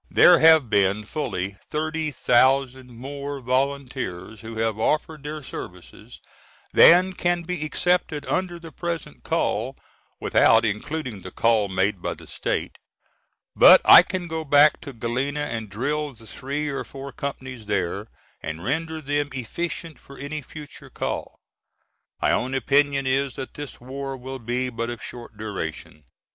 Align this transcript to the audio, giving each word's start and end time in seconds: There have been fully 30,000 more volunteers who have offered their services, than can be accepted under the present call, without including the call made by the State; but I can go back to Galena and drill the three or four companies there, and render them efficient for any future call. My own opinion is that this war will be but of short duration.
There 0.09 0.39
have 0.39 0.67
been 0.67 1.05
fully 1.05 1.57
30,000 1.69 2.89
more 2.89 3.39
volunteers 3.39 4.41
who 4.41 4.55
have 4.55 4.79
offered 4.79 5.21
their 5.21 5.43
services, 5.43 6.19
than 6.73 7.13
can 7.13 7.43
be 7.43 7.63
accepted 7.63 8.25
under 8.25 8.57
the 8.57 8.71
present 8.71 9.23
call, 9.23 9.77
without 10.19 10.65
including 10.65 11.21
the 11.21 11.29
call 11.29 11.67
made 11.67 12.01
by 12.01 12.15
the 12.15 12.25
State; 12.25 12.79
but 13.55 13.79
I 13.85 14.01
can 14.01 14.27
go 14.27 14.43
back 14.43 14.81
to 14.81 14.91
Galena 14.93 15.41
and 15.41 15.69
drill 15.69 16.13
the 16.13 16.25
three 16.25 16.67
or 16.67 16.83
four 16.83 17.11
companies 17.11 17.67
there, 17.67 18.07
and 18.41 18.63
render 18.63 19.01
them 19.01 19.29
efficient 19.33 19.99
for 19.99 20.17
any 20.17 20.41
future 20.41 20.89
call. 20.89 21.37
My 22.19 22.31
own 22.31 22.55
opinion 22.55 23.05
is 23.05 23.35
that 23.35 23.53
this 23.53 23.79
war 23.79 24.17
will 24.17 24.39
be 24.39 24.71
but 24.71 24.89
of 24.89 25.03
short 25.03 25.37
duration. 25.37 26.05